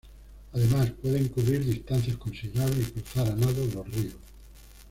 [0.53, 4.15] Además, pueden cubrir distancias considerables y cruzar a nado los ríos.